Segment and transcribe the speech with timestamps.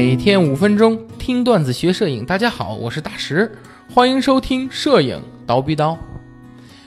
[0.00, 3.50] 每天五分钟听段子学摄影，大家好，我是大石，
[3.92, 5.98] 欢迎收听摄影刀逼刀。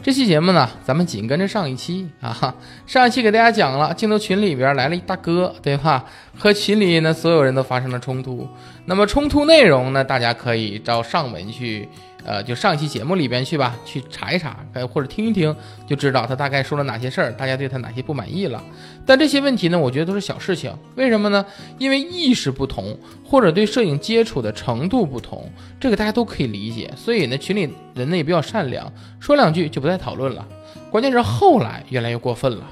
[0.00, 2.54] 这期节目呢，咱们紧跟着上一期啊，
[2.86, 6.04] 上一期给大家讲了镜头群里边来了一大哥，对吧？
[6.38, 8.46] 和群里呢所有人都发生了冲突。
[8.84, 11.88] 那么冲突内容呢，大家可以照上文去。
[12.24, 15.54] 呃，就上一期节目里边去吧，去查一查，呃，或者听一听，
[15.86, 18.62] 就知道他大概说了哪些事儿，大家对他哪些不满意了。
[19.04, 20.72] 但这些问题呢，我觉得都是小事情。
[20.94, 21.44] 为什么呢？
[21.78, 26.92] 因为意识不同，或者对摄影接触的程度不同，这个大家都可以理解。
[26.96, 30.46] 所以呢，群里人呢也比较善良，说两句就不再讨论了。
[30.90, 32.64] 关键是后来越来越过分了，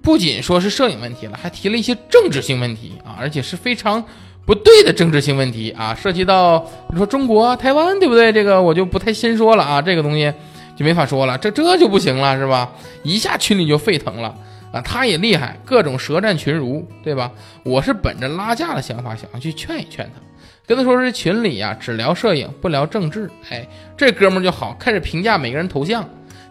[0.00, 4.04] 不仅说是摄影问题了，还提了一些政治性问题啊，而且是非常。
[4.48, 8.32] 不对的政治性问题啊，涉及到你说中国台湾对不对？
[8.32, 10.32] 这个我就不太先说了啊，这个东西
[10.74, 12.72] 就没法说了，这这就不行了是吧？
[13.02, 14.34] 一下群里就沸腾了
[14.72, 17.30] 啊，他也厉害，各种舌战群儒，对吧？
[17.62, 20.22] 我是本着拉架的想法，想要去劝一劝他，
[20.66, 23.30] 跟他说是群里啊，只聊摄影不聊政治。
[23.50, 23.68] 哎，
[23.98, 26.02] 这哥们儿就好，开始评价每个人头像，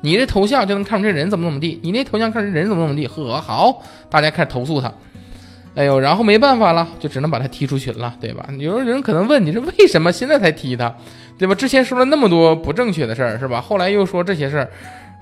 [0.02, 4.94] 你这头像就能看出这人怎么怎么地，你那头像看出人怎么怎么地，呵，好，大家开始投诉他。
[5.78, 8.50] 哎呦，然后没办法了，就只能把他踢出群了，对吧？
[8.58, 10.92] 有人可能问你是为什么现在才踢他，
[11.38, 11.54] 对吧？
[11.54, 13.62] 之前说了那么多不正确的事儿，是吧？
[13.62, 14.72] 后来又说这些事儿，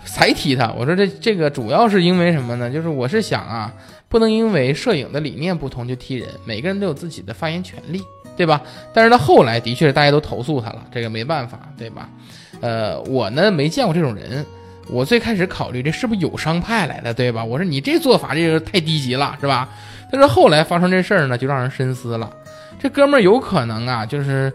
[0.06, 0.72] 才踢他。
[0.72, 2.72] 我说这这个主要是因为什么呢？
[2.72, 3.74] 就是我是想啊，
[4.08, 8.02] 不能因为摄影的理念不同就踢人，每个人都有自己的发言权利，
[8.38, 8.62] 对吧？
[8.94, 12.10] 但是他后来的确是大家都投诉他了，这个没办法，对吧？
[12.62, 14.46] 呃，我呢没见过这种人，
[14.88, 17.44] 我最开始考虑这是不是有商派来的，对吧？
[17.44, 19.68] 我说你这做法这个太低级了，是吧？
[20.12, 22.30] 但是后来发生这事儿呢，就让人深思了。
[22.80, 24.52] 这哥们儿有可能啊，就是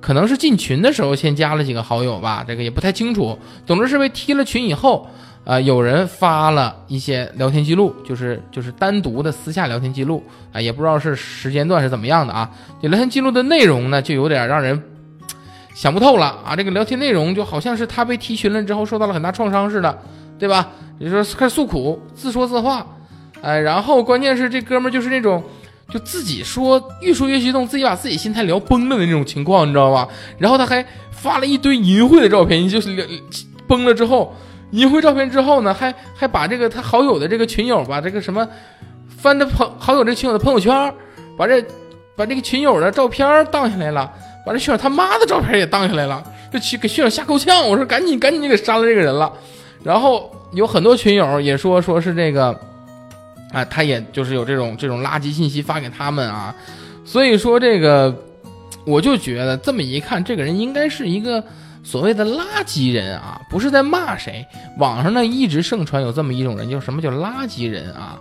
[0.00, 3.38] 可能是进群的时候先加了几个好友吧，这个也不太清楚。
[3.66, 5.08] 总之是被踢了群以后，
[5.44, 12.48] 呃，有人发了一些聊天记录，就是就是单独的私下聊天记录啊，也不知道是时间段是怎么样的啊。
[12.80, 14.80] 这聊天记录的内容呢，就有点让人
[15.74, 16.54] 想不透了啊。
[16.54, 19.98] 这个聊天内容就好像是他被踢群了之后受到了很大创伤似的，
[20.38, 20.68] 对吧？
[20.98, 22.86] 也就是说开始诉苦，自说自话。
[23.42, 25.42] 哎，然后关键是这哥们儿就是那种，
[25.90, 30.06] 就自己说越说越激动，自己把自己心态聊崩了的那种情况，你知道吧？
[30.38, 32.96] 然后他还发了一堆淫秽的照片，就是
[33.66, 34.32] 崩了之后，
[34.70, 38.46] 淫秽照片之后呢，还还把这个他好友的这个群友，把这个什么
[39.08, 40.94] 翻着朋好友这群友的朋友圈，
[41.36, 41.60] 把这
[42.14, 44.08] 把这个群友的照片荡下来了，
[44.46, 46.22] 把这群友他妈的照片也荡下来了，
[46.52, 47.68] 就去给群友吓够呛。
[47.68, 49.32] 我说赶紧赶紧就给删了这个人了。
[49.82, 52.56] 然后有很多群友也说说是这个。
[53.52, 56.54] 啊，他也就是有这种这种垃圾信息发给他们啊，
[57.04, 58.14] 所以说这个，
[58.86, 61.44] 我就觉得这么一看，这个人应该是一个
[61.82, 64.44] 所谓的垃圾人啊，不是在骂谁。
[64.78, 68.18] 网上呢一直盛传有这么一种人，叫什么叫垃圾人啊？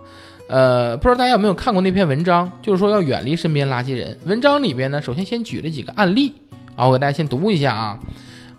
[0.49, 4.17] 呃，不知道大家有没有看过那篇文章，就是说要远离身边垃圾人。
[4.25, 6.33] 文章里边呢，首先先举了几个案例
[6.75, 7.97] 啊，我给大家先读一下啊。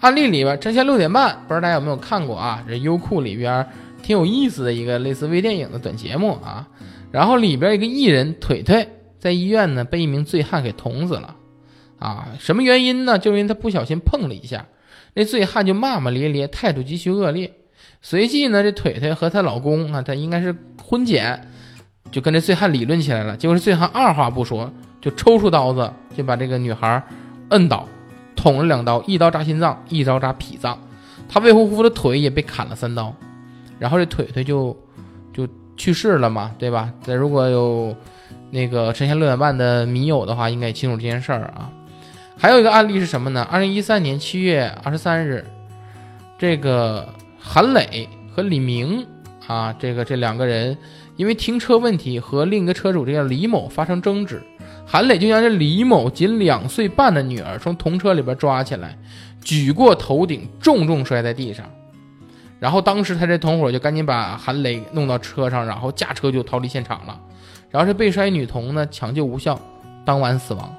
[0.01, 2.65] 案例里边，真相六点半，不知道大家有没有看过啊？
[2.67, 3.67] 这优酷里边。
[4.03, 6.69] 挺有意思的一个类似微电影的短节目啊，
[7.11, 11.37] 然后里边一个艺人腿腿在医院呢被一名醉汉给捅死了，
[11.99, 13.19] 啊，什么原因呢？
[13.19, 14.67] 就因为他不小心碰了一下，
[15.15, 17.53] 那醉汉就骂骂咧咧，态度极其恶劣。
[18.05, 20.53] 随即呢，这腿腿和她老公啊，他应该是
[20.83, 21.49] 婚检，
[22.11, 23.37] 就跟这醉汉理论起来了。
[23.37, 27.01] 结果这醉汉二话不说，就抽出刀子就把这个女孩
[27.51, 27.89] 摁倒，
[28.35, 30.77] 捅了两刀，一刀扎心脏，一刀扎脾脏，
[31.29, 33.15] 他未婚夫的腿也被砍了三刀。
[33.83, 34.77] 然后这腿腿就
[35.33, 35.45] 就
[35.77, 36.89] 去世了嘛，对吧？
[37.05, 37.93] 那如果有
[38.49, 41.69] 那个晨曦六点半的迷友的话，应该也清楚这件事儿啊。
[42.39, 43.45] 还有一个案例是什么呢？
[43.51, 45.45] 二零一三年七月二十三日，
[46.39, 47.09] 这个
[47.41, 49.05] 韩磊和李明
[49.49, 50.79] 啊，这个这两个人
[51.17, 54.41] 因为停车问题和另一个车主这叫李某发生争执，
[54.87, 58.97] 韩磊就将这李某仅两岁半的女儿从童车里边抓起来，
[59.43, 61.67] 举过头顶，重重摔在地上。
[62.63, 67.21] 然后当时他这同伙就赶紧把韩磊弄到车上，然后驾车就逃离现场了。
[67.73, 69.61] 然后这被摔女童呢抢救无效，
[70.05, 70.73] 当晚死亡。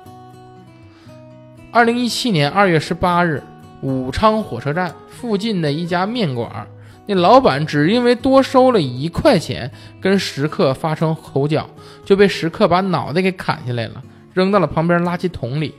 [1.73, 3.43] 二零一七年二月十八日，
[3.81, 6.65] 武昌火车站附近的一家面馆，
[7.05, 9.69] 那老板只因为多收了一块钱，
[9.99, 11.69] 跟食客发生口角，
[12.05, 14.01] 就被食客把脑袋给砍下来了，
[14.33, 15.75] 扔到了旁边垃圾桶里。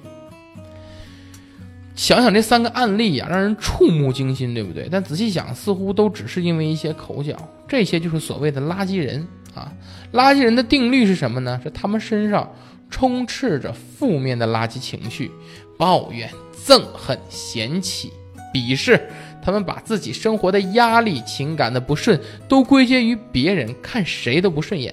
[1.94, 4.88] 想想这三个案例呀，让人触目惊心，对不对？
[4.90, 7.36] 但仔细想，似乎都只是因为一些口角，
[7.68, 9.72] 这些就是所谓的垃圾人啊。
[10.12, 11.60] 垃圾人的定律是什么呢？
[11.62, 12.52] 是他们身上
[12.90, 15.30] 充斥着负面的垃圾情绪，
[15.78, 16.28] 抱怨、
[16.66, 18.12] 憎恨、嫌弃、
[18.52, 19.08] 鄙视，
[19.40, 24.92] 他们把自己生活的压力、情感的不顺都归结于别人，看谁都不顺眼。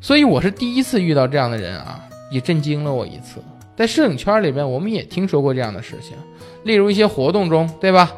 [0.00, 2.02] 所以我是第一次遇到这样的人啊。
[2.28, 3.40] 也震惊了我一次。
[3.76, 6.16] 在摄影圈里边，我们也听说过这样的事情，
[6.64, 8.10] 例如一些活动中，对吧？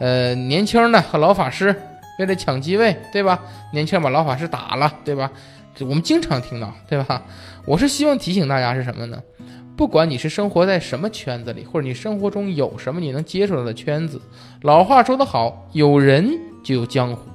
[0.00, 1.74] 呃，年轻的和老法师
[2.18, 3.40] 为了抢机位，对吧？
[3.72, 5.30] 年轻人把老法师打了，对吧？
[5.80, 7.22] 我们经常听到，对吧？
[7.66, 9.22] 我是希望提醒大家是什么呢？
[9.76, 14.20] 不管你是生活在什么圈子里，或者你生活中有什么你能接触到的圈子，
[14.62, 16.30] 老话说得好，有人
[16.64, 17.28] 就有江湖，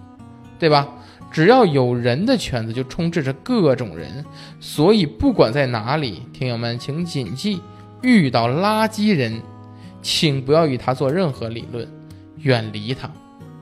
[0.57, 0.88] 对吧？
[1.31, 4.25] 只要有人的圈子，就充斥着各种人。
[4.60, 7.62] 所以不管在哪里，听友们请谨记：
[8.01, 9.42] 遇到垃圾人，
[10.01, 11.88] 请不要与他做任何理论，
[12.38, 13.10] 远离他。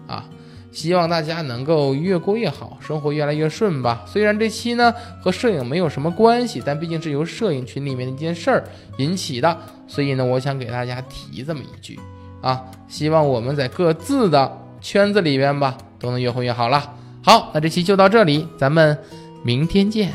[0.08, 0.26] 啊，
[0.72, 4.04] 希望大家能够越过越好，生活越来越顺吧。
[4.08, 8.64] 虽然这期呢和摄影没有什么关系，但毕竟是由摄影群里面的一件事儿
[8.98, 9.58] 引起的，
[9.88, 12.00] 所以呢，我想给大家提这么一句
[12.42, 16.96] 啊，希望我们在各自的圈子里边吧，都能越混越好了。
[17.30, 18.98] 好，那这期就到这里，咱们
[19.44, 20.12] 明天见。